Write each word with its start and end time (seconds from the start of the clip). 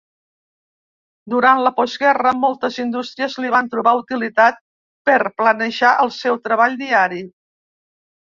Durant 1.33 1.59
la 1.65 1.71
postguerra, 1.79 2.31
moltes 2.45 2.79
indústries 2.85 3.35
li 3.43 3.51
van 3.57 3.69
trobar 3.75 3.93
utilitat 3.99 4.57
per 5.11 5.19
planejar 5.41 5.91
el 6.07 6.13
seu 6.19 6.39
treball 6.49 6.81
diari. 6.83 7.21